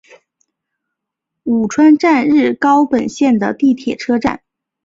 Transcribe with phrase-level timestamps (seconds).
[1.43, 4.41] 鹉川站日高本线的铁路车站。